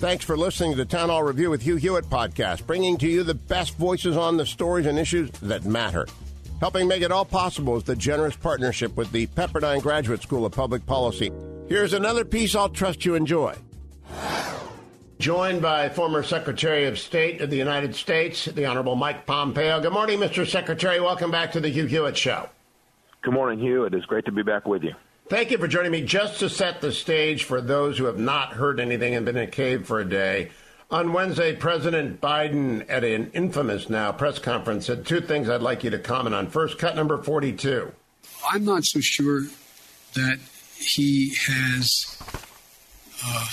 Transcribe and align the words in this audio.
Thanks 0.00 0.24
for 0.24 0.34
listening 0.34 0.70
to 0.70 0.78
the 0.78 0.86
Town 0.86 1.10
Hall 1.10 1.22
Review 1.22 1.50
with 1.50 1.60
Hugh 1.60 1.76
Hewitt 1.76 2.06
podcast, 2.06 2.66
bringing 2.66 2.96
to 2.96 3.06
you 3.06 3.22
the 3.22 3.34
best 3.34 3.76
voices 3.76 4.16
on 4.16 4.38
the 4.38 4.46
stories 4.46 4.86
and 4.86 4.98
issues 4.98 5.28
that 5.42 5.66
matter. 5.66 6.06
Helping 6.58 6.88
make 6.88 7.02
it 7.02 7.12
all 7.12 7.26
possible 7.26 7.76
is 7.76 7.84
the 7.84 7.94
generous 7.94 8.34
partnership 8.34 8.96
with 8.96 9.12
the 9.12 9.26
Pepperdine 9.26 9.82
Graduate 9.82 10.22
School 10.22 10.46
of 10.46 10.52
Public 10.52 10.86
Policy. 10.86 11.30
Here's 11.68 11.92
another 11.92 12.24
piece 12.24 12.54
I'll 12.54 12.70
trust 12.70 13.04
you 13.04 13.14
enjoy. 13.14 13.54
Joined 15.18 15.60
by 15.60 15.90
former 15.90 16.22
Secretary 16.22 16.86
of 16.86 16.98
State 16.98 17.42
of 17.42 17.50
the 17.50 17.58
United 17.58 17.94
States, 17.94 18.46
the 18.46 18.64
Honorable 18.64 18.96
Mike 18.96 19.26
Pompeo. 19.26 19.82
Good 19.82 19.92
morning, 19.92 20.18
Mr. 20.18 20.48
Secretary. 20.48 20.98
Welcome 20.98 21.30
back 21.30 21.52
to 21.52 21.60
the 21.60 21.68
Hugh 21.68 21.84
Hewitt 21.84 22.16
Show. 22.16 22.48
Good 23.20 23.34
morning, 23.34 23.58
Hugh. 23.58 23.84
It 23.84 23.92
is 23.92 24.06
great 24.06 24.24
to 24.24 24.32
be 24.32 24.42
back 24.42 24.66
with 24.66 24.82
you. 24.82 24.94
Thank 25.30 25.52
you 25.52 25.58
for 25.58 25.68
joining 25.68 25.92
me. 25.92 26.02
Just 26.02 26.40
to 26.40 26.48
set 26.48 26.80
the 26.80 26.90
stage 26.90 27.44
for 27.44 27.60
those 27.60 27.96
who 27.96 28.06
have 28.06 28.18
not 28.18 28.54
heard 28.54 28.80
anything 28.80 29.14
and 29.14 29.24
been 29.24 29.36
in 29.36 29.44
a 29.44 29.46
cave 29.46 29.86
for 29.86 30.00
a 30.00 30.04
day, 30.04 30.50
on 30.90 31.12
Wednesday, 31.12 31.54
President 31.54 32.20
Biden, 32.20 32.84
at 32.88 33.04
an 33.04 33.30
infamous 33.32 33.88
now 33.88 34.10
press 34.10 34.40
conference, 34.40 34.86
said 34.86 35.06
two 35.06 35.20
things 35.20 35.48
I'd 35.48 35.62
like 35.62 35.84
you 35.84 35.90
to 35.90 36.00
comment 36.00 36.34
on. 36.34 36.48
First, 36.48 36.80
cut 36.80 36.96
number 36.96 37.16
42. 37.16 37.92
I'm 38.50 38.64
not 38.64 38.82
so 38.84 38.98
sure 38.98 39.42
that 40.14 40.40
he 40.76 41.32
has. 41.46 42.20
Uh, 43.24 43.46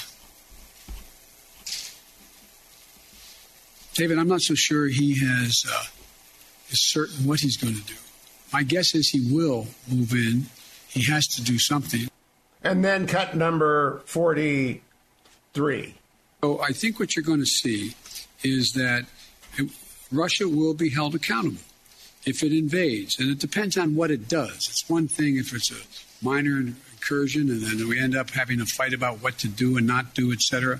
David, 3.93 4.17
I'm 4.17 4.27
not 4.27 4.41
so 4.41 4.55
sure 4.55 4.87
he 4.87 5.19
has 5.19 5.63
uh, 5.71 5.83
is 6.71 6.81
certain 6.89 7.27
what 7.27 7.41
he's 7.41 7.57
going 7.57 7.75
to 7.75 7.83
do. 7.83 7.93
My 8.51 8.63
guess 8.63 8.95
is 8.95 9.09
he 9.09 9.31
will 9.31 9.67
move 9.87 10.13
in 10.13 10.47
he 10.97 11.11
has 11.11 11.27
to 11.27 11.43
do 11.43 11.59
something. 11.59 12.09
And 12.63 12.83
then 12.83 13.07
cut 13.07 13.35
number 13.35 14.01
43. 14.05 15.95
So 16.41 16.61
I 16.61 16.71
think 16.71 16.99
what 16.99 17.15
you're 17.15 17.23
going 17.23 17.39
to 17.39 17.45
see 17.45 17.95
is 18.43 18.73
that 18.73 19.05
it, 19.57 19.69
Russia 20.11 20.47
will 20.47 20.73
be 20.73 20.89
held 20.89 21.15
accountable 21.15 21.61
if 22.25 22.43
it 22.43 22.51
invades. 22.51 23.19
And 23.19 23.31
it 23.31 23.39
depends 23.39 23.77
on 23.77 23.95
what 23.95 24.11
it 24.11 24.27
does. 24.27 24.67
It's 24.69 24.89
one 24.89 25.07
thing 25.07 25.37
if 25.37 25.53
it's 25.53 25.71
a 25.71 25.75
minor 26.23 26.59
incursion 26.59 27.49
and 27.49 27.61
then 27.61 27.87
we 27.87 27.99
end 27.99 28.15
up 28.15 28.31
having 28.31 28.59
a 28.59 28.65
fight 28.65 28.93
about 28.93 29.21
what 29.21 29.37
to 29.39 29.47
do 29.47 29.77
and 29.77 29.87
not 29.87 30.13
do, 30.13 30.31
etc. 30.31 30.79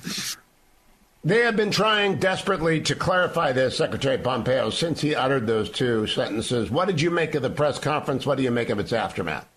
They 1.23 1.39
have 1.39 1.55
been 1.55 1.71
trying 1.71 2.17
desperately 2.17 2.81
to 2.81 2.95
clarify 2.95 3.51
this, 3.51 3.77
Secretary 3.77 4.17
Pompeo, 4.17 4.69
since 4.69 5.01
he 5.01 5.15
uttered 5.15 5.47
those 5.47 5.69
two 5.69 6.07
sentences. 6.07 6.69
What 6.69 6.87
did 6.87 7.01
you 7.01 7.11
make 7.11 7.35
of 7.35 7.41
the 7.41 7.49
press 7.49 7.79
conference? 7.79 8.25
What 8.25 8.37
do 8.37 8.43
you 8.43 8.51
make 8.51 8.69
of 8.69 8.79
its 8.79 8.93
aftermath? 8.93 9.47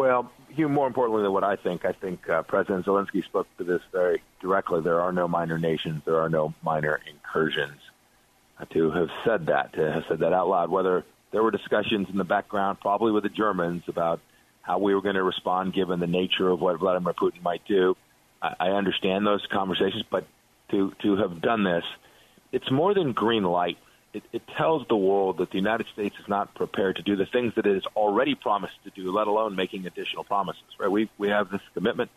Well, 0.00 0.32
Hugh, 0.48 0.70
more 0.70 0.86
importantly 0.86 1.22
than 1.24 1.32
what 1.34 1.44
I 1.44 1.56
think, 1.56 1.84
I 1.84 1.92
think 1.92 2.26
uh, 2.26 2.40
President 2.44 2.86
Zelensky 2.86 3.22
spoke 3.22 3.46
to 3.58 3.64
this 3.64 3.82
very 3.92 4.22
directly. 4.40 4.80
There 4.80 5.02
are 5.02 5.12
no 5.12 5.28
minor 5.28 5.58
nations. 5.58 6.00
There 6.06 6.20
are 6.20 6.30
no 6.30 6.54
minor 6.62 6.98
incursions. 7.06 7.78
Uh, 8.58 8.64
to 8.70 8.90
have 8.92 9.10
said 9.26 9.44
that, 9.48 9.74
to 9.74 9.92
have 9.92 10.04
said 10.08 10.20
that 10.20 10.32
out 10.32 10.48
loud, 10.48 10.70
whether 10.70 11.04
there 11.32 11.42
were 11.42 11.50
discussions 11.50 12.08
in 12.08 12.16
the 12.16 12.24
background, 12.24 12.80
probably 12.80 13.12
with 13.12 13.24
the 13.24 13.28
Germans, 13.28 13.82
about 13.88 14.20
how 14.62 14.78
we 14.78 14.94
were 14.94 15.02
going 15.02 15.16
to 15.16 15.22
respond 15.22 15.74
given 15.74 16.00
the 16.00 16.06
nature 16.06 16.48
of 16.48 16.62
what 16.62 16.78
Vladimir 16.78 17.12
Putin 17.12 17.42
might 17.42 17.66
do. 17.66 17.94
I, 18.40 18.54
I 18.58 18.68
understand 18.70 19.26
those 19.26 19.46
conversations, 19.52 20.04
but 20.10 20.26
to 20.70 20.94
to 21.02 21.16
have 21.16 21.42
done 21.42 21.62
this, 21.62 21.84
it's 22.52 22.70
more 22.70 22.94
than 22.94 23.12
green 23.12 23.42
light 23.42 23.76
it, 24.12 24.22
it 24.32 24.42
tells 24.56 24.86
the 24.88 24.96
world 24.96 25.38
that 25.38 25.50
the 25.50 25.56
United 25.56 25.86
States 25.92 26.16
is 26.18 26.28
not 26.28 26.54
prepared 26.54 26.96
to 26.96 27.02
do 27.02 27.16
the 27.16 27.26
things 27.26 27.54
that 27.54 27.66
it 27.66 27.74
has 27.74 27.86
already 27.94 28.34
promised 28.34 28.74
to 28.84 28.90
do, 28.90 29.12
let 29.12 29.26
alone 29.26 29.54
making 29.54 29.86
additional 29.86 30.24
promises. 30.24 30.62
Right? 30.78 30.90
We 30.90 31.08
we 31.18 31.28
have 31.28 31.50
this 31.50 31.60
commitment. 31.74 32.10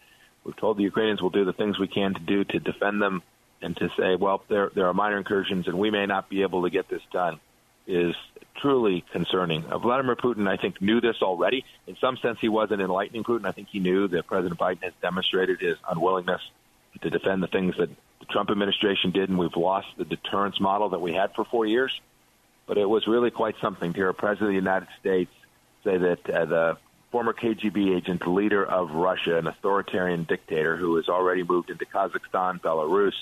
We've 0.43 0.55
told 0.55 0.77
the 0.77 0.83
Ukrainians 0.83 1.21
we'll 1.21 1.29
do 1.29 1.45
the 1.45 1.53
things 1.53 1.79
we 1.79 1.87
can 1.87 2.13
to 2.15 2.19
do 2.19 2.43
to 2.43 2.59
defend 2.59 3.01
them, 3.01 3.21
and 3.61 3.77
to 3.77 3.89
say, 3.97 4.15
well, 4.15 4.43
there 4.47 4.71
there 4.73 4.87
are 4.87 4.93
minor 4.93 5.17
incursions, 5.17 5.67
and 5.67 5.77
we 5.77 5.91
may 5.91 6.05
not 6.05 6.29
be 6.29 6.41
able 6.41 6.63
to 6.63 6.69
get 6.69 6.89
this 6.89 7.01
done, 7.11 7.39
is 7.87 8.15
truly 8.55 9.03
concerning. 9.11 9.65
Uh, 9.65 9.77
Vladimir 9.77 10.15
Putin, 10.15 10.47
I 10.47 10.57
think, 10.57 10.81
knew 10.81 11.01
this 11.01 11.21
already. 11.21 11.65
In 11.87 11.95
some 11.97 12.17
sense, 12.17 12.39
he 12.39 12.49
wasn't 12.49 12.81
enlightening 12.81 13.23
Putin. 13.23 13.45
I 13.45 13.51
think 13.51 13.69
he 13.69 13.79
knew 13.79 14.07
that 14.09 14.27
President 14.27 14.59
Biden 14.59 14.83
has 14.83 14.93
demonstrated 15.01 15.59
his 15.59 15.77
unwillingness 15.89 16.41
to 17.01 17.09
defend 17.09 17.41
the 17.41 17.47
things 17.47 17.75
that 17.77 17.89
the 18.25 18.31
Trump 18.31 18.49
administration 18.49 19.11
did, 19.11 19.29
and 19.29 19.37
we've 19.37 19.55
lost 19.57 19.87
the 19.97 20.05
deterrence 20.05 20.59
model 20.59 20.89
that 20.89 21.01
we 21.01 21.13
had 21.13 21.33
for 21.35 21.43
four 21.43 21.65
years. 21.65 21.99
But 22.65 22.77
it 22.77 22.89
was 22.89 23.05
really 23.05 23.31
quite 23.31 23.55
something 23.59 23.91
to 23.91 23.97
hear 23.97 24.07
a 24.07 24.13
president 24.13 24.49
of 24.49 24.53
the 24.53 24.69
United 24.69 24.87
States 24.99 25.31
say 25.83 25.97
that 25.97 26.29
uh, 26.29 26.45
the 26.45 26.77
former 27.11 27.33
KGB 27.33 27.97
agent, 27.97 28.25
leader 28.25 28.63
of 28.63 28.91
Russia, 28.91 29.37
an 29.37 29.47
authoritarian 29.47 30.23
dictator 30.23 30.77
who 30.77 30.95
has 30.95 31.09
already 31.09 31.43
moved 31.43 31.69
into 31.69 31.85
Kazakhstan, 31.85 32.61
Belarus, 32.61 33.13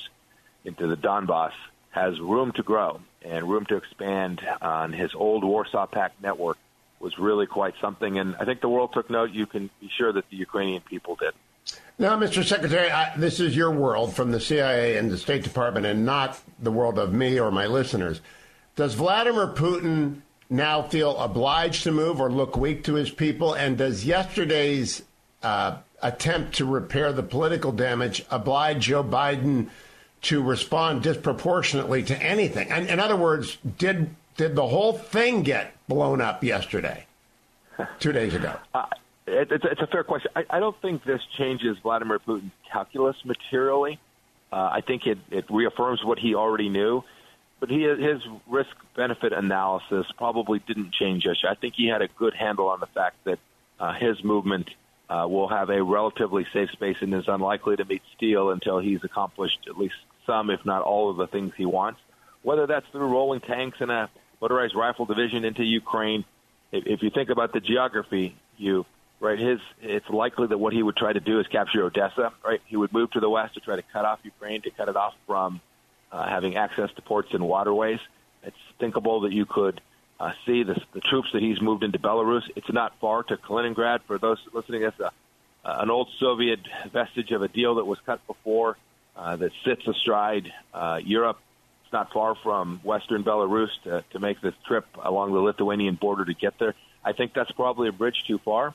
into 0.64 0.86
the 0.86 0.96
Donbass, 0.96 1.54
has 1.90 2.20
room 2.20 2.52
to 2.54 2.62
grow 2.62 3.02
and 3.24 3.50
room 3.50 3.66
to 3.66 3.78
expand 3.78 4.42
on 4.62 4.94
his 4.94 5.16
old 5.16 5.44
Warsaw 5.44 5.88
Pact 5.88 6.22
network 6.22 6.58
was 7.00 7.18
really 7.18 7.48
quite 7.48 7.74
something. 7.82 8.20
And 8.20 8.36
I 8.40 8.46
think 8.46 8.62
the 8.62 8.70
world 8.70 8.94
took 8.94 9.10
note. 9.10 9.32
You 9.32 9.48
can 9.48 9.72
be 9.80 9.90
sure 9.98 10.14
that 10.14 10.30
the 10.30 10.38
Ukrainian 10.38 10.82
people 10.82 11.16
did. 11.16 11.34
Now, 12.02 12.18
Mr. 12.18 12.44
Secretary, 12.44 12.90
I, 12.90 13.16
this 13.16 13.40
is 13.40 13.56
your 13.56 13.70
world 13.70 14.16
from 14.16 14.32
the 14.32 14.40
CIA 14.40 14.98
and 14.98 15.12
the 15.12 15.18
State 15.18 15.44
Department 15.44 15.86
and 15.86 16.04
not 16.04 16.40
the 16.60 16.72
world 16.72 16.98
of 16.98 17.14
me 17.14 17.40
or 17.40 17.52
my 17.52 17.68
listeners. 17.68 18.22
Does 18.76 18.96
Vladimir 18.96 19.48
Putin 19.48 20.22
now 20.50 20.82
feel 20.82 21.16
obliged 21.18 21.84
to 21.84 21.92
move 21.92 22.20
or 22.20 22.32
look 22.32 22.58
weak 22.58 22.84
to 22.86 22.96
his 22.96 23.12
people? 23.12 23.54
And 23.54 23.78
does 23.78 24.04
yesterday's 24.04 25.04
uh, 25.44 25.78
attempt 26.02 26.56
to 26.56 26.66
repair 26.66 27.14
the 27.14 27.22
political 27.22 27.72
damage 27.72 28.26
oblige 28.32 28.86
Joe 28.88 29.04
Biden 29.04 29.70
to 30.24 30.42
respond 30.42 31.04
disproportionately 31.04 32.02
to 32.04 32.20
anything? 32.20 32.72
And, 32.72 32.90
in 32.90 33.00
other 33.00 33.16
words, 33.16 33.58
did 33.78 34.16
did 34.38 34.56
the 34.56 34.68
whole 34.68 34.94
thing 34.94 35.44
get 35.44 35.74
blown 35.88 36.20
up 36.20 36.44
yesterday, 36.44 37.06
two 38.00 38.12
days 38.12 38.34
ago? 38.34 38.58
Uh, 38.74 38.86
it, 39.28 39.52
it's, 39.52 39.66
it's 39.66 39.82
a 39.82 39.88
fair 39.88 40.04
question. 40.04 40.32
I, 40.36 40.44
I 40.50 40.60
don't 40.60 40.80
think 40.82 41.04
this 41.04 41.22
changes 41.38 41.78
Vladimir 41.84 42.20
Putin's 42.20 42.52
calculus 42.72 43.16
materially. 43.26 44.00
Uh, 44.52 44.56
I 44.56 44.82
think 44.82 45.06
it, 45.06 45.18
it 45.30 45.46
reaffirms 45.50 46.04
what 46.04 46.20
he 46.20 46.36
already 46.36 46.70
knew, 46.70 47.04
but 47.60 47.70
he, 47.70 47.84
his 47.84 48.22
risk 48.50 48.76
benefit 48.96 49.32
analysis 49.32 50.06
probably 50.18 50.60
didn't 50.60 50.92
change 50.94 51.26
much. 51.26 51.38
I 51.50 51.56
think 51.56 51.76
he 51.76 51.88
had 51.88 52.02
a 52.02 52.08
good 52.08 52.34
handle 52.34 52.68
on 52.68 52.80
the 52.80 52.88
fact 52.88 53.16
that 53.24 53.40
uh, 53.80 53.94
his 53.94 54.24
movement 54.24 54.70
uh, 55.10 55.26
will 55.28 55.48
have 55.48 55.70
a 55.70 55.84
relatively 55.84 56.46
safe 56.54 56.70
space 56.72 56.98
and 57.02 57.14
is 57.14 57.26
unlikely 57.28 57.76
to 57.78 57.86
meet 57.86 58.02
steel 58.16 58.50
until 58.50 58.80
he's 58.80 59.04
accomplished 59.04 59.60
at 59.68 59.78
least 59.78 59.96
some, 60.26 60.50
if 60.50 60.66
not 60.66 60.82
all, 60.82 61.10
of 61.10 61.18
the 61.18 61.28
things 61.28 61.54
he 61.58 61.66
wants. 61.66 62.00
Whether 62.44 62.68
that's 62.68 62.86
through 62.92 63.08
rolling 63.08 63.42
tanks 63.42 63.78
and 63.80 63.92
a 63.92 64.10
motorized 64.42 64.76
rifle 64.76 65.06
division 65.06 65.46
into 65.46 65.64
Ukraine, 65.64 66.26
if, 66.72 66.86
if 66.86 67.04
you 67.04 67.10
think 67.10 67.30
about 67.30 67.54
the 67.54 67.60
geography, 67.60 68.36
you 68.58 68.86
right? 69.22 69.40
His 69.40 69.60
it's 69.82 70.10
likely 70.10 70.48
that 70.48 70.58
what 70.58 70.74
he 70.74 70.84
would 70.84 70.98
try 70.98 71.14
to 71.14 71.20
do 71.22 71.40
is 71.40 71.48
capture 71.48 71.84
Odessa, 71.84 72.34
right? 72.44 72.60
He 72.66 72.76
would 72.76 72.92
move 72.92 73.12
to 73.12 73.22
the 73.22 73.30
west 73.30 73.54
to 73.54 73.62
try 73.62 73.78
to 73.78 73.84
cut 73.94 74.04
off 74.04 74.20
Ukraine, 74.24 74.62
to 74.64 74.72
cut 74.72 74.90
it 74.90 74.98
off 74.98 75.14
from 75.26 75.62
uh, 76.12 76.28
having 76.28 76.58
access 76.58 76.90
to 76.96 77.02
ports 77.02 77.30
and 77.32 77.48
waterways. 77.48 78.00
It's 78.44 78.58
thinkable 78.80 79.22
that 79.22 79.32
you 79.32 79.46
could 79.46 79.80
uh, 80.20 80.32
see 80.46 80.64
the, 80.64 80.76
the 80.94 81.00
troops 81.00 81.30
that 81.34 81.42
he's 81.42 81.62
moved 81.62 81.84
into 81.84 82.00
Belarus. 82.00 82.44
It's 82.56 82.72
not 82.72 82.94
far 83.00 83.24
to 83.24 83.38
Kaliningrad. 83.38 84.02
For 84.08 84.18
those 84.18 84.40
listening, 84.54 84.82
it's 84.84 85.00
a, 85.00 85.12
an 85.64 85.92
old 85.92 86.10
Soviet 86.20 86.60
vestige 86.92 87.32
of 87.32 87.44
a 87.44 87.48
deal 87.48 87.76
that 87.76 87.86
was 87.86 88.00
cut 88.06 88.26
before 88.26 88.78
uh, 89.16 89.36
that 89.36 89.52
sits 89.64 89.88
astride 89.88 90.52
uh, 90.74 91.00
Europe. 91.04 91.38
It's 91.84 91.94
not 91.94 92.12
far 92.12 92.36
from 92.36 92.80
western 92.84 93.24
Belarus 93.24 93.70
to, 93.84 94.04
to 94.12 94.20
make 94.20 94.42
this 94.42 94.56
trip 94.66 94.86
along 95.02 95.34
the 95.34 95.40
Lithuanian 95.40 95.96
border 95.96 96.26
to 96.26 96.34
get 96.34 96.58
there. 96.58 96.74
I 97.04 97.14
think 97.14 97.34
that's 97.34 97.52
probably 97.52 97.88
a 97.88 97.92
bridge 97.92 98.24
too 98.26 98.40
far. 98.40 98.74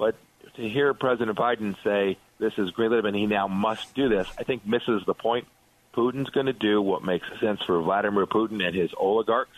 But 0.00 0.16
to 0.56 0.66
hear 0.66 0.94
President 0.94 1.36
Biden 1.36 1.76
say 1.84 2.16
this 2.38 2.54
is 2.56 2.70
greenlit 2.70 3.06
and 3.06 3.14
he 3.14 3.26
now 3.26 3.46
must 3.46 3.94
do 3.94 4.08
this, 4.08 4.26
I 4.38 4.44
think 4.44 4.66
misses 4.66 5.02
the 5.06 5.12
point. 5.12 5.46
Putin's 5.94 6.30
going 6.30 6.46
to 6.46 6.54
do 6.54 6.80
what 6.80 7.04
makes 7.04 7.26
sense 7.38 7.60
for 7.66 7.80
Vladimir 7.82 8.24
Putin 8.24 8.66
and 8.66 8.74
his 8.74 8.90
oligarchs, 8.96 9.56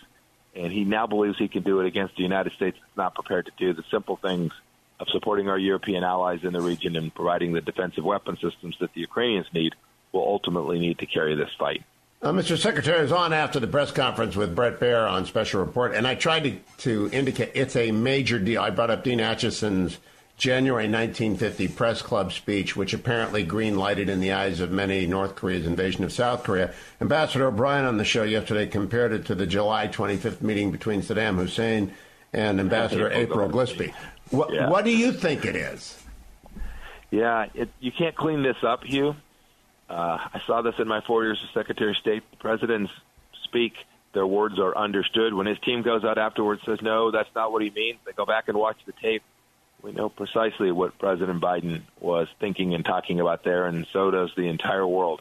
and 0.56 0.72
he 0.72 0.84
now 0.84 1.06
believes 1.06 1.38
he 1.38 1.46
can 1.46 1.62
do 1.62 1.78
it 1.78 1.86
against 1.86 2.16
the 2.16 2.24
United 2.24 2.54
States. 2.54 2.76
It's 2.76 2.96
not 2.96 3.14
prepared 3.14 3.46
to 3.46 3.52
do 3.56 3.72
the 3.72 3.84
simple 3.88 4.16
things 4.16 4.52
of 4.98 5.08
supporting 5.10 5.48
our 5.48 5.58
European 5.58 6.02
allies 6.02 6.40
in 6.42 6.52
the 6.52 6.60
region 6.60 6.96
and 6.96 7.14
providing 7.14 7.52
the 7.52 7.60
defensive 7.60 8.04
weapon 8.04 8.36
systems 8.42 8.76
that 8.80 8.92
the 8.94 9.00
Ukrainians 9.00 9.46
need 9.54 9.74
will 10.10 10.22
ultimately 10.22 10.80
need 10.80 10.98
to 10.98 11.06
carry 11.06 11.36
this 11.36 11.50
fight. 11.56 11.84
Uh, 12.20 12.32
Mr. 12.32 12.58
Secretary, 12.58 12.98
I 12.98 13.02
was 13.02 13.12
on 13.12 13.32
after 13.32 13.60
the 13.60 13.66
press 13.68 13.92
conference 13.92 14.34
with 14.34 14.56
Bret 14.56 14.80
Baier 14.80 15.08
on 15.08 15.24
Special 15.24 15.60
Report, 15.60 15.94
and 15.94 16.06
I 16.06 16.16
tried 16.16 16.44
to, 16.44 16.56
to 16.78 17.10
indicate 17.12 17.52
it's 17.54 17.76
a 17.76 17.92
major 17.92 18.40
deal. 18.40 18.62
I 18.62 18.70
brought 18.70 18.90
up 18.90 19.04
Dean 19.04 19.18
Acheson's 19.18 19.98
January 20.42 20.88
1950 20.88 21.68
press 21.68 22.02
club 22.02 22.32
speech, 22.32 22.74
which 22.74 22.92
apparently 22.92 23.44
green 23.44 23.76
lighted 23.76 24.08
in 24.08 24.18
the 24.18 24.32
eyes 24.32 24.58
of 24.58 24.72
many 24.72 25.06
North 25.06 25.36
Korea's 25.36 25.64
invasion 25.64 26.02
of 26.02 26.12
South 26.12 26.42
Korea. 26.42 26.74
Ambassador 27.00 27.46
O'Brien 27.46 27.84
on 27.84 27.96
the 27.96 28.04
show 28.04 28.24
yesterday 28.24 28.66
compared 28.66 29.12
it 29.12 29.24
to 29.26 29.36
the 29.36 29.46
July 29.46 29.86
25th 29.86 30.40
meeting 30.40 30.72
between 30.72 31.00
Saddam 31.00 31.36
Hussein 31.36 31.94
and 32.32 32.58
Ambassador 32.58 33.08
April 33.12 33.48
Gillespie. 33.48 33.94
What, 34.32 34.52
yeah. 34.52 34.68
what 34.68 34.84
do 34.84 34.90
you 34.90 35.12
think 35.12 35.44
it 35.44 35.54
is? 35.54 36.02
Yeah, 37.12 37.46
it, 37.54 37.68
you 37.78 37.92
can't 37.92 38.16
clean 38.16 38.42
this 38.42 38.56
up, 38.64 38.82
Hugh. 38.82 39.14
Uh, 39.88 40.18
I 40.34 40.42
saw 40.48 40.60
this 40.60 40.74
in 40.80 40.88
my 40.88 41.02
four 41.02 41.22
years 41.22 41.38
as 41.40 41.54
Secretary 41.54 41.92
of 41.92 41.96
State. 41.98 42.24
Presidents 42.40 42.90
speak, 43.44 43.74
their 44.12 44.26
words 44.26 44.58
are 44.58 44.76
understood. 44.76 45.34
When 45.34 45.46
his 45.46 45.60
team 45.60 45.82
goes 45.82 46.02
out 46.02 46.18
afterwards 46.18 46.62
says, 46.66 46.82
no, 46.82 47.12
that's 47.12 47.30
not 47.32 47.52
what 47.52 47.62
he 47.62 47.70
means, 47.70 48.00
they 48.04 48.10
go 48.10 48.26
back 48.26 48.48
and 48.48 48.58
watch 48.58 48.78
the 48.86 48.92
tape. 49.00 49.22
We 49.82 49.92
know 49.92 50.08
precisely 50.08 50.70
what 50.70 50.98
President 50.98 51.40
Biden 51.40 51.82
was 52.00 52.28
thinking 52.40 52.74
and 52.74 52.84
talking 52.84 53.20
about 53.20 53.42
there, 53.44 53.66
and 53.66 53.86
so 53.92 54.10
does 54.10 54.30
the 54.36 54.48
entire 54.48 54.86
world. 54.86 55.20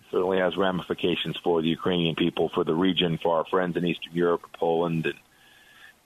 It 0.00 0.06
certainly 0.10 0.38
has 0.38 0.56
ramifications 0.56 1.36
for 1.44 1.60
the 1.60 1.68
Ukrainian 1.68 2.14
people, 2.14 2.50
for 2.54 2.64
the 2.64 2.74
region, 2.74 3.18
for 3.22 3.36
our 3.36 3.44
friends 3.44 3.76
in 3.76 3.84
Eastern 3.84 4.14
Europe, 4.14 4.42
Poland, 4.54 5.06
and 5.06 5.14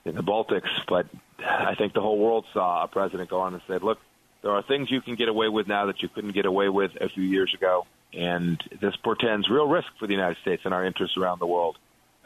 in 0.04 0.16
the 0.16 0.22
Baltics. 0.22 0.70
But 0.88 1.06
I 1.38 1.76
think 1.76 1.93
the 1.93 2.00
whole 2.00 2.19
world 2.19 2.44
saw 2.52 2.82
a 2.82 2.88
president 2.88 3.31
go 3.31 3.40
on 3.40 3.54
and 3.54 3.62
said, 3.69 3.82
look, 3.82 3.99
there 4.43 4.50
are 4.50 4.62
things 4.62 4.90
you 4.90 5.00
can 5.00 5.14
get 5.14 5.28
away 5.28 5.49
with 5.49 5.69
now 5.69 5.87
that 5.87 6.02
you 6.02 6.08
couldn't 6.08 6.32
get 6.32 6.46
away 6.46 6.69
with 6.69 6.90
a 7.00 7.08
few 7.08 7.22
years 7.22 7.54
ago 7.54 7.87
and 8.12 8.62
this 8.81 8.94
portends 8.96 9.49
real 9.49 9.69
risk 9.69 9.88
for 9.99 10.06
the 10.06 10.12
United 10.12 10.37
States 10.43 10.62
and 10.64 10.75
our 10.75 10.84
interests 10.84 11.16
around 11.16 11.38
the 11.38 11.46
world 11.46 11.78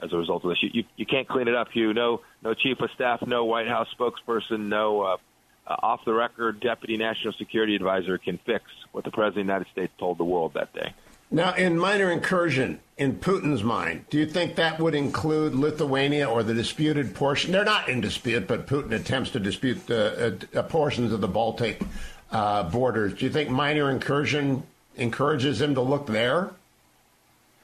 as 0.02 0.12
a 0.12 0.16
result 0.16 0.44
of 0.44 0.50
this. 0.50 0.62
You, 0.62 0.70
you, 0.72 0.84
you 0.96 1.06
can't 1.06 1.28
clean 1.28 1.48
it 1.48 1.54
up, 1.54 1.68
Hugh. 1.72 1.94
No, 1.94 2.20
no 2.42 2.54
chief 2.54 2.80
of 2.80 2.90
staff, 2.94 3.22
no 3.26 3.44
White 3.44 3.68
House 3.68 3.88
spokesperson, 3.98 4.68
no 4.68 5.02
uh, 5.02 5.16
uh, 5.66 5.76
off 5.82 6.04
the 6.04 6.14
record 6.14 6.60
deputy 6.60 6.96
national 6.96 7.32
security 7.34 7.74
advisor 7.74 8.18
can 8.18 8.38
fix 8.38 8.64
what 8.92 9.04
the 9.04 9.10
president 9.10 9.28
of 9.28 9.46
the 9.46 9.52
United 9.52 9.70
States 9.72 9.92
told 9.98 10.18
the 10.18 10.24
world 10.24 10.54
that 10.54 10.72
day. 10.72 10.92
Now, 11.30 11.54
in 11.54 11.76
minor 11.76 12.12
incursion, 12.12 12.78
in 12.96 13.16
Putin's 13.16 13.64
mind, 13.64 14.04
do 14.10 14.18
you 14.18 14.26
think 14.26 14.54
that 14.56 14.78
would 14.78 14.94
include 14.94 15.54
Lithuania 15.56 16.30
or 16.30 16.44
the 16.44 16.54
disputed 16.54 17.14
portion? 17.16 17.50
They're 17.50 17.64
not 17.64 17.88
in 17.88 18.00
dispute, 18.00 18.46
but 18.46 18.68
Putin 18.68 18.92
attempts 18.92 19.30
to 19.30 19.40
dispute 19.40 19.90
uh, 19.90 20.30
uh, 20.54 20.62
portions 20.62 21.12
of 21.12 21.20
the 21.20 21.28
Baltic 21.28 21.82
uh, 22.30 22.62
borders. 22.64 23.14
Do 23.14 23.24
you 23.24 23.32
think 23.32 23.50
minor 23.50 23.90
incursion 23.90 24.62
encourages 24.94 25.60
him 25.60 25.74
to 25.74 25.80
look 25.80 26.06
there? 26.06 26.52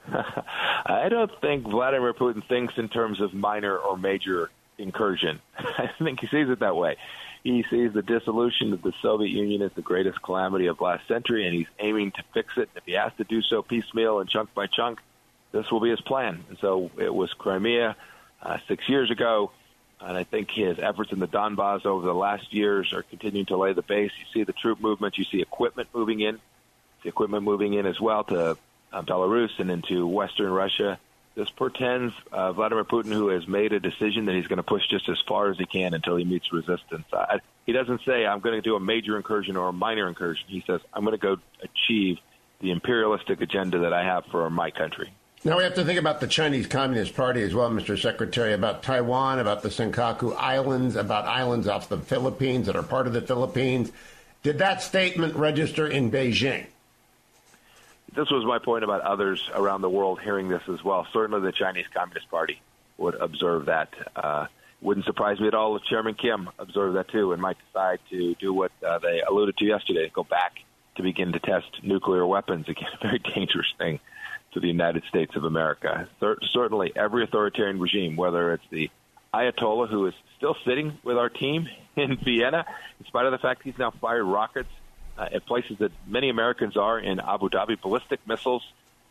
I 0.85 1.09
don't 1.09 1.31
think 1.41 1.63
Vladimir 1.65 2.13
Putin 2.15 2.47
thinks 2.49 2.75
in 2.77 2.89
terms 2.89 3.21
of 3.21 3.33
minor 3.33 3.79
or 3.79 3.97
major 3.97 4.51
incursion. 4.77 5.41
I 5.57 5.89
think 6.03 6.21
he 6.21 6.27
sees 6.27 6.49
it 6.49 6.59
that 6.61 6.75
way. 6.75 6.97
He 7.43 7.65
sees 7.69 7.93
the 7.93 8.03
dissolution 8.03 8.73
of 8.73 8.83
the 8.83 8.93
Soviet 9.03 9.31
Union 9.31 9.63
as 9.63 9.73
the 9.73 9.83
greatest 9.83 10.23
calamity 10.23 10.67
of 10.67 10.81
last 10.81 11.09
century, 11.09 11.47
and 11.47 11.55
he's 11.55 11.67
aiming 11.81 12.13
to 12.13 12.23
fix 12.33 12.57
it. 12.57 12.69
And 12.69 12.77
if 12.77 12.85
he 12.85 12.93
has 12.93 13.13
to 13.19 13.25
do 13.25 13.43
so 13.43 13.63
piecemeal 13.63 14.21
and 14.21 14.31
chunk 14.31 14.55
by 14.55 14.69
chunk, 14.69 15.01
this 15.51 15.71
will 15.71 15.81
be 15.81 15.91
his 15.91 16.01
plan. 16.01 16.45
And 16.49 16.59
so 16.59 16.91
it 16.99 17.13
was 17.13 17.33
Crimea 17.33 17.97
uh, 18.43 18.59
six 18.69 18.89
years 18.89 19.11
ago, 19.11 19.51
and 20.01 20.17
I 20.17 20.25
think 20.25 20.51
his 20.51 20.79
efforts 20.79 21.13
in 21.13 21.19
the 21.19 21.29
Donbass 21.29 21.85
over 21.85 22.07
the 22.07 22.15
last 22.15 22.53
years 22.55 22.93
are 22.93 23.03
continuing 23.03 23.47
to 23.47 23.57
lay 23.57 23.73
the 23.73 23.83
base. 23.83 24.13
You 24.19 24.27
see 24.33 24.45
the 24.45 24.53
troop 24.53 24.81
movements, 24.81 25.19
you 25.19 25.25
see 25.25 25.43
equipment 25.43 25.89
moving 25.93 26.21
in 26.21 26.39
the 27.03 27.09
equipment 27.09 27.45
moving 27.45 27.75
in 27.75 27.87
as 27.87 28.01
well 28.01 28.25
to 28.25 28.57
uh, 28.93 29.03
Belarus 29.03 29.59
and 29.59 29.71
into 29.71 30.07
Western 30.07 30.51
Russia. 30.51 30.99
This 31.35 31.49
portends 31.51 32.13
uh, 32.31 32.53
Vladimir 32.53 32.85
Putin, 32.85 33.13
who 33.13 33.29
has 33.29 33.49
made 33.49 33.73
a 33.73 33.81
decision 33.81 34.27
that 34.27 34.35
he's 34.35 34.47
going 34.47 34.59
to 34.59 34.63
push 34.63 34.83
just 34.91 35.09
as 35.09 35.17
far 35.27 35.51
as 35.51 35.57
he 35.57 35.65
can 35.65 35.95
until 35.95 36.17
he 36.17 36.25
meets 36.25 36.53
resistance. 36.53 37.05
Uh, 37.13 37.39
he 37.65 37.73
doesn't 37.73 38.03
say, 38.05 38.27
I'm 38.27 38.41
going 38.41 38.55
to 38.55 38.61
do 38.61 38.77
a 38.77 38.81
major 38.81 39.17
incursion 39.17 39.57
or 39.57 39.69
a 39.69 39.73
minor 39.73 40.09
incursion. 40.09 40.45
He 40.49 40.63
says, 40.67 40.81
I'm 40.93 41.05
going 41.05 41.19
to 41.19 41.23
go 41.23 41.39
achieve 41.63 42.19
the 42.61 42.71
imperialistic 42.71 43.41
agenda 43.41 43.81
that 43.81 43.93
I 43.93 44.05
have 44.05 44.27
for 44.27 44.49
my 44.51 44.71
country. 44.71 45.11
Now 45.45 45.57
we 45.57 45.65
have 45.65 45.75
to 45.75 45.85
think 45.85 45.99
about 45.99 46.21
the 46.21 46.29
Chinese 46.29 46.69
Communist 46.69 47.17
Party 47.17 47.43
as 47.43 47.53
well, 47.53 47.69
Mr. 47.71 48.01
Secretary, 48.01 48.53
about 48.53 48.83
Taiwan, 48.85 49.41
about 49.41 49.63
the 49.63 49.71
Senkaku 49.71 50.37
Islands, 50.37 50.95
about 50.95 51.25
islands 51.25 51.67
off 51.67 51.89
the 51.89 51.99
Philippines 51.99 52.67
that 52.67 52.77
are 52.77 52.83
part 52.83 53.09
of 53.09 53.13
the 53.13 53.23
Philippines. 53.23 53.91
Did 54.45 54.59
that 54.59 54.83
statement 54.83 55.35
register 55.35 55.87
in 55.89 56.13
Beijing? 56.13 56.67
This 58.15 58.31
was 58.31 58.45
my 58.45 58.59
point 58.59 58.85
about 58.85 59.01
others 59.03 59.51
around 59.55 59.81
the 59.81 59.91
world 59.91 60.21
hearing 60.21 60.49
this 60.49 60.63
as 60.69 60.83
well. 60.85 61.07
Certainly, 61.13 61.43
the 61.43 61.53
Chinese 61.53 61.87
Communist 61.93 62.31
Party 62.31 62.61
would 62.99 63.15
observe 63.15 63.67
that. 63.67 63.93
Uh, 64.15 64.47
wouldn't 64.81 65.07
surprise 65.07 65.39
me 65.39 65.47
at 65.47 65.55
all 65.55 65.77
if 65.77 65.85
Chairman 65.85 66.15
Kim 66.15 66.51
observed 66.59 66.97
that 66.97 67.09
too 67.09 67.33
and 67.33 67.41
might 67.41 67.57
decide 67.69 68.01
to 68.11 68.35
do 68.35 68.53
what 68.53 68.73
uh, 68.87 68.99
they 68.99 69.21
alluded 69.21 69.57
to 69.59 69.65
yesterday: 69.65 70.11
go 70.13 70.25
back 70.25 70.57
to 70.97 71.03
begin 71.03 71.33
to 71.33 71.39
test 71.39 71.83
nuclear 71.83 72.27
weapons. 72.27 72.69
Again, 72.69 72.89
a 73.01 73.07
very 73.07 73.19
dangerous 73.35 73.73
thing 73.79 74.01
to 74.53 74.61
the 74.61 74.67
United 74.67 75.05
States 75.09 75.35
of 75.37 75.45
America. 75.45 76.09
certainly, 76.51 76.93
every 76.95 77.25
authoritarian 77.25 77.81
regime, 77.81 78.17
whether 78.17 78.53
it's 78.53 78.65
the 78.71 78.91
Ayatollah 79.33 79.89
who 79.89 80.07
is 80.07 80.15
still 80.37 80.57
sitting 80.67 80.99
with 81.03 81.17
our 81.17 81.31
team 81.31 81.69
in 81.97 82.17
Vienna, 82.17 82.67
in 83.01 83.07
spite 83.07 83.25
of 83.25 83.33
the 83.33 83.39
fact 83.39 83.63
he's 83.63 83.79
now 83.79 83.91
fired 83.91 84.25
rockets 84.25 84.69
uh, 85.23 85.37
at 85.37 85.47
places 85.47 85.79
that 85.79 85.93
many 86.07 86.29
Americans 86.29 86.77
are 86.77 86.99
in 86.99 87.21
Abu 87.21 87.49
Dhabi, 87.49 87.81
ballistic 87.81 88.21
missiles 88.27 88.63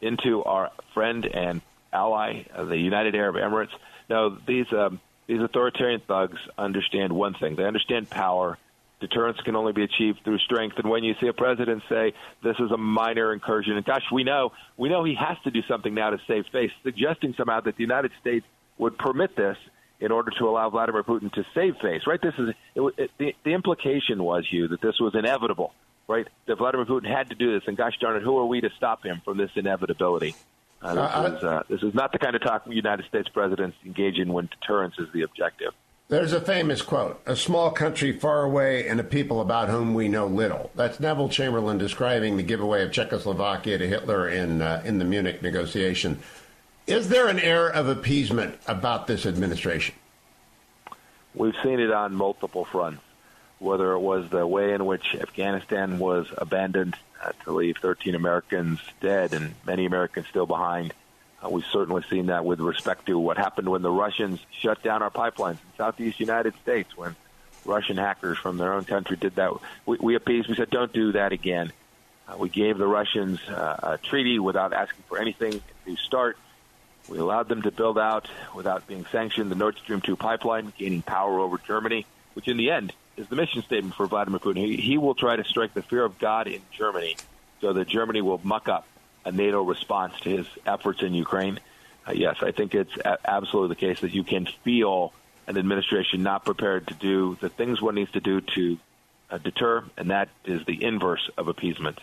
into 0.01 0.43
our 0.43 0.71
friend 0.93 1.25
and 1.25 1.61
ally, 1.93 2.43
uh, 2.53 2.63
the 2.65 2.77
United 2.77 3.15
Arab 3.15 3.35
Emirates. 3.35 3.73
Now, 4.09 4.37
these 4.45 4.71
um, 4.73 4.99
these 5.27 5.41
authoritarian 5.41 6.01
thugs 6.01 6.39
understand 6.57 7.13
one 7.13 7.33
thing: 7.33 7.55
they 7.55 7.65
understand 7.65 8.09
power. 8.09 8.57
Deterrence 8.99 9.39
can 9.41 9.55
only 9.55 9.73
be 9.73 9.83
achieved 9.83 10.19
through 10.23 10.37
strength. 10.39 10.77
And 10.77 10.87
when 10.87 11.03
you 11.03 11.15
see 11.19 11.25
a 11.25 11.33
president 11.33 11.81
say 11.89 12.13
this 12.43 12.55
is 12.59 12.69
a 12.69 12.77
minor 12.77 13.33
incursion, 13.33 13.75
and 13.75 13.85
gosh, 13.85 14.03
we 14.11 14.23
know 14.23 14.51
we 14.77 14.89
know 14.89 15.03
he 15.03 15.15
has 15.15 15.37
to 15.45 15.51
do 15.51 15.61
something 15.63 15.93
now 15.93 16.11
to 16.11 16.19
save 16.27 16.45
face, 16.47 16.71
suggesting 16.83 17.33
somehow 17.35 17.61
that 17.61 17.77
the 17.77 17.83
United 17.83 18.11
States 18.19 18.45
would 18.77 18.97
permit 18.97 19.35
this 19.35 19.57
in 19.99 20.11
order 20.11 20.31
to 20.31 20.49
allow 20.49 20.69
Vladimir 20.69 21.03
Putin 21.03 21.31
to 21.33 21.45
save 21.53 21.77
face. 21.77 22.01
Right? 22.05 22.21
This 22.21 22.33
is 22.37 22.49
it, 22.75 22.81
it, 22.97 23.11
the, 23.17 23.35
the 23.43 23.53
implication 23.53 24.23
was, 24.23 24.45
Hugh, 24.49 24.67
that 24.67 24.81
this 24.81 24.99
was 24.99 25.15
inevitable 25.15 25.73
right? 26.11 26.27
That 26.45 26.57
Vladimir 26.57 26.85
Putin 26.85 27.07
had 27.07 27.29
to 27.29 27.35
do 27.35 27.57
this, 27.57 27.67
and 27.67 27.77
gosh 27.77 27.97
darn 27.99 28.17
it, 28.17 28.23
who 28.23 28.37
are 28.37 28.45
we 28.45 28.61
to 28.61 28.69
stop 28.75 29.03
him 29.03 29.21
from 29.23 29.37
this 29.37 29.49
inevitability? 29.55 30.35
Uh, 30.81 30.93
this, 30.93 31.03
uh, 31.03 31.35
is, 31.37 31.43
uh, 31.43 31.63
this 31.69 31.83
is 31.83 31.93
not 31.93 32.11
the 32.11 32.19
kind 32.19 32.35
of 32.35 32.41
talk 32.41 32.63
United 32.67 33.05
States 33.05 33.29
presidents 33.29 33.77
engage 33.85 34.17
in 34.17 34.33
when 34.33 34.47
deterrence 34.47 34.95
is 34.99 35.07
the 35.13 35.21
objective. 35.21 35.73
There's 36.09 36.33
a 36.33 36.41
famous 36.41 36.81
quote 36.81 37.21
A 37.25 37.37
small 37.37 37.71
country 37.71 38.11
far 38.11 38.43
away 38.43 38.87
and 38.87 38.99
a 38.99 39.03
people 39.03 39.39
about 39.39 39.69
whom 39.69 39.93
we 39.93 40.09
know 40.09 40.27
little. 40.27 40.69
That's 40.75 40.99
Neville 40.99 41.29
Chamberlain 41.29 41.77
describing 41.77 42.35
the 42.35 42.43
giveaway 42.43 42.83
of 42.83 42.91
Czechoslovakia 42.91 43.77
to 43.77 43.87
Hitler 43.87 44.27
in, 44.27 44.61
uh, 44.61 44.81
in 44.83 44.97
the 44.97 45.05
Munich 45.05 45.41
negotiation. 45.41 46.19
Is 46.87 47.07
there 47.07 47.27
an 47.27 47.39
air 47.39 47.69
of 47.69 47.87
appeasement 47.87 48.59
about 48.67 49.07
this 49.07 49.25
administration? 49.25 49.95
We've 51.33 51.55
seen 51.63 51.79
it 51.79 51.91
on 51.91 52.13
multiple 52.13 52.65
fronts 52.65 53.01
whether 53.61 53.93
it 53.93 53.99
was 53.99 54.27
the 54.29 54.45
way 54.45 54.73
in 54.73 54.85
which 54.85 55.15
Afghanistan 55.15 55.99
was 55.99 56.27
abandoned 56.35 56.95
uh, 57.23 57.31
to 57.43 57.51
leave 57.51 57.77
13 57.77 58.15
Americans 58.15 58.79
dead 58.99 59.33
and 59.33 59.53
many 59.65 59.85
Americans 59.85 60.25
still 60.27 60.47
behind. 60.47 60.93
Uh, 61.43 61.49
we've 61.49 61.65
certainly 61.71 62.03
seen 62.09 62.25
that 62.25 62.43
with 62.43 62.59
respect 62.59 63.05
to 63.05 63.19
what 63.19 63.37
happened 63.37 63.69
when 63.69 63.83
the 63.83 63.91
Russians 63.91 64.39
shut 64.51 64.81
down 64.81 65.03
our 65.03 65.11
pipelines 65.11 65.51
in 65.51 65.77
southeast 65.77 66.19
United 66.19 66.55
States 66.63 66.97
when 66.97 67.15
Russian 67.63 67.97
hackers 67.97 68.39
from 68.39 68.57
their 68.57 68.73
own 68.73 68.83
country 68.83 69.15
did 69.15 69.35
that. 69.35 69.53
We, 69.85 69.97
we 70.01 70.15
appeased. 70.15 70.49
We 70.49 70.55
said, 70.55 70.71
don't 70.71 70.91
do 70.91 71.11
that 71.11 71.31
again. 71.31 71.71
Uh, 72.27 72.37
we 72.37 72.49
gave 72.49 72.79
the 72.79 72.87
Russians 72.87 73.39
uh, 73.47 73.77
a 73.83 73.97
treaty 73.99 74.39
without 74.39 74.73
asking 74.73 75.03
for 75.07 75.19
anything 75.19 75.61
to 75.85 75.95
start. 75.97 76.35
We 77.07 77.19
allowed 77.19 77.47
them 77.47 77.61
to 77.61 77.71
build 77.71 77.99
out, 77.99 78.27
without 78.55 78.87
being 78.87 79.05
sanctioned, 79.11 79.51
the 79.51 79.55
Nord 79.55 79.77
Stream 79.77 80.01
2 80.01 80.15
pipeline, 80.15 80.73
gaining 80.79 81.03
power 81.03 81.39
over 81.39 81.59
Germany, 81.59 82.07
which 82.33 82.47
in 82.47 82.57
the 82.57 82.71
end 82.71 82.93
is 83.21 83.27
the 83.27 83.35
mission 83.35 83.61
statement 83.61 83.93
for 83.95 84.07
Vladimir 84.07 84.39
Putin. 84.39 84.57
He, 84.57 84.75
he 84.77 84.97
will 84.97 85.15
try 85.15 85.35
to 85.35 85.43
strike 85.43 85.73
the 85.73 85.83
fear 85.83 86.03
of 86.03 86.17
God 86.19 86.47
in 86.47 86.61
Germany 86.71 87.15
so 87.61 87.71
that 87.73 87.87
Germany 87.87 88.21
will 88.21 88.41
muck 88.43 88.67
up 88.67 88.87
a 89.23 89.31
NATO 89.31 89.61
response 89.63 90.19
to 90.21 90.29
his 90.29 90.47
efforts 90.65 91.03
in 91.03 91.13
Ukraine. 91.13 91.59
Uh, 92.07 92.13
yes, 92.13 92.37
I 92.41 92.51
think 92.51 92.73
it's 92.73 92.95
a- 92.97 93.19
absolutely 93.29 93.75
the 93.75 93.79
case 93.79 94.01
that 94.01 94.13
you 94.13 94.23
can 94.23 94.47
feel 94.63 95.13
an 95.45 95.57
administration 95.57 96.23
not 96.23 96.43
prepared 96.43 96.87
to 96.87 96.95
do 96.95 97.37
the 97.39 97.49
things 97.49 97.81
one 97.81 97.95
needs 97.95 98.11
to 98.11 98.19
do 98.19 98.41
to 98.41 98.77
uh, 99.29 99.37
deter, 99.37 99.83
and 99.97 100.09
that 100.09 100.29
is 100.45 100.65
the 100.65 100.83
inverse 100.83 101.29
of 101.37 101.47
appeasement. 101.47 101.99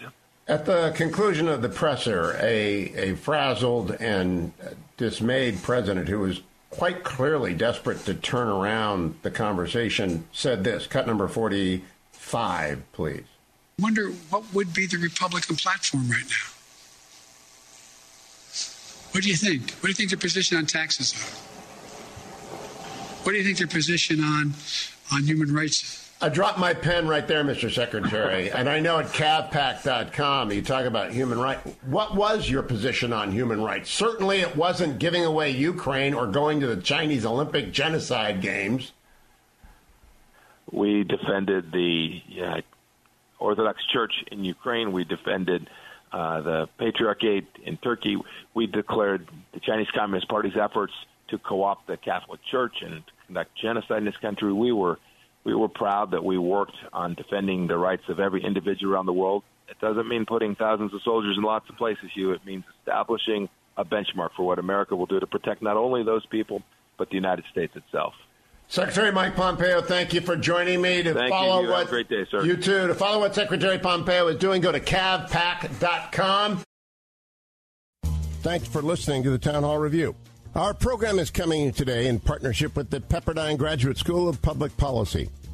At 0.47 0.65
the 0.65 0.93
conclusion 0.97 1.49
of 1.49 1.61
the 1.61 1.69
presser, 1.69 2.37
a, 2.41 3.11
a 3.11 3.17
frazzled 3.17 3.91
and 3.91 4.53
dismayed 4.97 5.63
president 5.63 6.09
who 6.09 6.21
was 6.21 6.41
quite 6.71 7.05
clearly 7.05 7.55
desperate 7.55 8.05
to 8.05 8.15
turn 8.15 8.49
around 8.49 9.17
the 9.23 9.31
conversation, 9.31 10.27
said 10.33 10.65
this 10.65 10.87
cut 10.87 11.07
number 11.07 11.29
40 11.29 11.83
five, 12.29 12.83
please. 12.93 13.25
Wonder 13.79 14.11
what 14.31 14.45
would 14.53 14.75
be 14.75 14.87
the 14.87 14.99
Republican 14.99 15.57
platform 15.57 16.11
right 16.11 16.25
now? 16.25 16.53
What 19.13 19.23
do 19.23 19.31
you 19.31 19.37
think? 19.37 19.71
What 19.73 19.85
do 19.85 19.89
you 19.89 19.95
think 19.95 20.11
their 20.11 20.19
position 20.19 20.59
on 20.59 20.67
taxes 20.67 21.15
are? 21.15 21.39
What 23.25 23.33
do 23.33 23.39
you 23.39 23.45
think 23.45 23.59
their 23.59 23.67
position 23.67 24.23
on 24.23 24.53
on 25.13 25.23
human 25.25 25.55
rights? 25.55 26.08
I 26.21 26.29
dropped 26.29 26.59
my 26.59 26.75
pen 26.75 27.07
right 27.07 27.27
there, 27.29 27.45
Mr. 27.45 27.73
Secretary. 27.73 28.51
and 28.51 28.69
I 28.69 28.81
know 28.81 28.99
at 28.99 29.07
cavpac.com 29.07 30.51
you 30.51 30.63
talk 30.63 30.85
about 30.85 31.13
human 31.13 31.39
rights. 31.39 31.77
What 31.87 32.17
was 32.17 32.51
your 32.51 32.65
position 32.65 33.13
on 33.13 33.31
human 33.31 33.63
rights? 33.63 33.91
Certainly 33.91 34.41
it 34.41 34.57
wasn't 34.57 34.99
giving 34.99 35.25
away 35.25 35.51
Ukraine 35.51 36.15
or 36.15 36.27
going 36.27 36.59
to 36.61 36.67
the 36.67 36.83
Chinese 36.83 37.25
Olympic 37.25 37.71
genocide 37.71 38.41
games. 38.43 38.91
We 40.73 41.05
defended 41.05 41.71
the 41.71 42.21
uh, 42.43 42.61
Orthodox 43.39 43.85
Church 43.93 44.13
in 44.33 44.45
Ukraine. 44.45 44.91
We 44.91 45.05
defended 45.05 45.71
uh, 46.11 46.41
the 46.41 46.69
Patriarchate 46.79 47.47
in 47.65 47.77
Turkey. 47.77 48.17
We 48.55 48.67
declared 48.67 49.29
the 49.55 49.61
Chinese 49.61 49.89
Communist 49.95 50.29
Party's 50.29 50.57
efforts 50.61 50.93
to 51.29 51.39
co-opt 51.39 51.87
the 51.87 51.97
Catholic 51.97 52.41
Church 52.51 52.83
and 52.83 53.05
conduct 53.27 53.55
genocide 53.57 53.99
in 53.99 54.05
this 54.05 54.17
country. 54.17 54.53
We 54.53 54.73
were 54.73 54.99
we 55.49 55.55
were 55.55 55.69
proud 55.69 56.11
that 56.11 56.23
we 56.23 56.37
worked 56.37 56.77
on 56.93 57.15
defending 57.15 57.67
the 57.67 57.79
rights 57.79 58.03
of 58.11 58.21
every 58.21 58.45
individual 58.45 58.93
around 58.93 59.07
the 59.07 59.15
world. 59.15 59.43
It 59.71 59.81
doesn't 59.81 60.07
mean 60.07 60.27
putting 60.27 60.55
thousands 60.55 60.93
of 60.93 61.01
soldiers 61.03 61.37
in 61.39 61.43
lots 61.43 61.67
of 61.71 61.77
places, 61.77 62.11
Hugh. 62.15 62.33
It 62.33 62.45
means 62.45 62.65
establishing 62.81 63.49
a 63.79 63.83
benchmark 63.83 64.31
for 64.37 64.45
what 64.47 64.59
America 64.59 64.95
will 64.95 65.07
do 65.07 65.19
to 65.19 65.27
protect 65.27 65.63
not 65.63 65.79
only 65.79 66.03
those 66.03 66.27
people, 66.27 66.63
but 66.99 67.09
the 67.09 67.15
United 67.15 67.47
States 67.51 67.75
itself. 67.77 68.13
Secretary 68.67 69.11
Mike 69.11 69.37
Pompeo, 69.37 69.81
thank 69.81 70.13
you 70.13 70.21
for 70.21 70.37
joining 70.37 70.83
me 70.83 71.03
to 71.03 71.15
thank 71.15 71.31
follow 71.31 71.63
you. 71.63 71.71
what 71.71 71.89
great 71.89 72.11
day, 72.11 72.27
sir. 72.31 72.45
You 72.45 72.59
too. 72.59 72.87
To 72.87 72.95
follow 72.95 73.21
what 73.21 73.35
Secretary 73.35 73.79
Pompeo 73.79 74.27
is 74.27 74.37
doing, 74.37 74.61
go 74.61 74.71
to 74.71 74.81
cavpac.com. 74.81 76.63
Thanks 78.43 78.69
for 78.69 78.83
listening 78.83 79.23
to 79.23 79.31
the 79.31 79.39
Town 79.39 79.63
Hall 79.63 79.79
Review. 79.79 80.15
Our 80.55 80.75
program 80.75 81.19
is 81.19 81.31
coming 81.31 81.73
today 81.73 82.09
in 82.09 82.21
partnership 82.21 82.77
with 82.77 82.91
the 82.91 83.01
Pepperdine 83.01 83.57
Graduate 83.57 83.97
School 83.97 84.29
of 84.29 84.43
Public 84.43 84.77
Policy. 84.77 85.31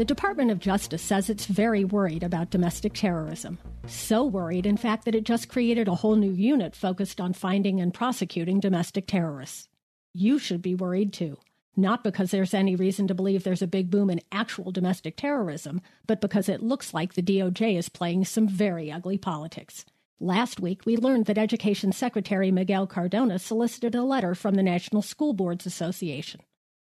The 0.00 0.06
Department 0.06 0.50
of 0.50 0.60
Justice 0.60 1.02
says 1.02 1.28
it's 1.28 1.44
very 1.44 1.84
worried 1.84 2.22
about 2.22 2.48
domestic 2.48 2.94
terrorism. 2.94 3.58
So 3.86 4.24
worried, 4.24 4.64
in 4.64 4.78
fact, 4.78 5.04
that 5.04 5.14
it 5.14 5.24
just 5.24 5.50
created 5.50 5.88
a 5.88 5.94
whole 5.94 6.16
new 6.16 6.32
unit 6.32 6.74
focused 6.74 7.20
on 7.20 7.34
finding 7.34 7.82
and 7.82 7.92
prosecuting 7.92 8.60
domestic 8.60 9.06
terrorists. 9.06 9.68
You 10.14 10.38
should 10.38 10.62
be 10.62 10.74
worried 10.74 11.12
too. 11.12 11.36
Not 11.76 12.02
because 12.02 12.30
there's 12.30 12.54
any 12.54 12.74
reason 12.76 13.08
to 13.08 13.14
believe 13.14 13.44
there's 13.44 13.60
a 13.60 13.66
big 13.66 13.90
boom 13.90 14.08
in 14.08 14.22
actual 14.32 14.72
domestic 14.72 15.18
terrorism, 15.18 15.82
but 16.06 16.22
because 16.22 16.48
it 16.48 16.62
looks 16.62 16.94
like 16.94 17.12
the 17.12 17.22
DOJ 17.22 17.76
is 17.76 17.90
playing 17.90 18.24
some 18.24 18.48
very 18.48 18.90
ugly 18.90 19.18
politics. 19.18 19.84
Last 20.18 20.60
week, 20.60 20.86
we 20.86 20.96
learned 20.96 21.26
that 21.26 21.36
Education 21.36 21.92
Secretary 21.92 22.50
Miguel 22.50 22.86
Cardona 22.86 23.38
solicited 23.38 23.94
a 23.94 24.02
letter 24.02 24.34
from 24.34 24.54
the 24.54 24.62
National 24.62 25.02
School 25.02 25.34
Boards 25.34 25.66
Association. 25.66 26.40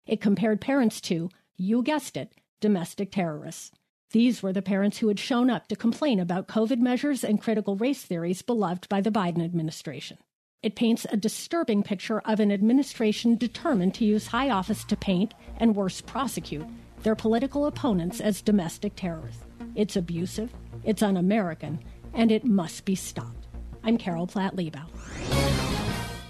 It 0.06 0.22
compared 0.22 0.62
parents 0.62 1.02
to, 1.02 1.30
you 1.58 1.84
guessed 1.84 2.16
it, 2.16 2.32
domestic 2.62 3.12
terrorists. 3.12 3.72
These 4.12 4.42
were 4.42 4.54
the 4.54 4.62
parents 4.62 5.00
who 5.00 5.10
had 5.10 5.20
shown 5.20 5.50
up 5.50 5.68
to 5.68 5.76
complain 5.76 6.20
about 6.20 6.48
COVID 6.48 6.80
measures 6.80 7.24
and 7.24 7.42
critical 7.42 7.76
race 7.76 8.04
theories 8.04 8.42
beloved 8.42 8.88
by 8.88 9.02
the 9.02 9.12
Biden 9.12 9.44
administration. 9.44 10.18
It 10.64 10.76
paints 10.76 11.08
a 11.10 11.18
disturbing 11.18 11.82
picture 11.82 12.20
of 12.20 12.40
an 12.40 12.52
administration 12.52 13.36
determined 13.36 13.96
to 13.96 14.06
use 14.06 14.28
high 14.28 14.50
office 14.50 14.84
to 14.86 14.96
paint, 14.96 15.34
and 15.58 15.76
worse, 15.76 16.02
prosecute, 16.02 16.68
their 17.04 17.16
political 17.16 17.66
opponents 17.66 18.22
as 18.22 18.42
domestic 18.42 18.96
terrorists. 18.96 19.44
It's 19.76 19.96
abusive, 19.96 20.52
it's 20.84 21.02
un 21.02 21.18
American, 21.18 21.80
and 22.14 22.32
it 22.32 22.46
must 22.46 22.86
be 22.86 22.96
stopped. 22.96 23.48
I'm 23.84 23.98
Carol 23.98 24.28
Platt 24.28 24.56
Liebau. 24.56 24.86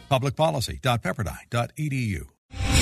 Publicpolicy.pepperdine.edu. 0.09 2.30